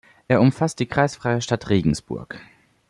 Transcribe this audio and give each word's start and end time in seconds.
Er 0.27 0.41
umfasste 0.41 0.83
die 0.85 0.89
kreisfreie 0.89 1.43
Stadt 1.43 1.69
Regensburg. 1.69 2.41